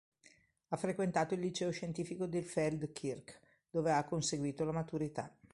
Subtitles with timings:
[0.69, 5.31] Ha frequentato il liceo scientifico di Feldkirch, dove ha conseguito la maturità.